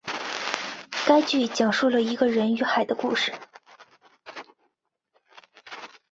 [1.05, 3.31] 该剧讲述了一个人与海的故事。